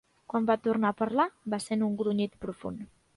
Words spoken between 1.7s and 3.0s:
en un grunyit profund.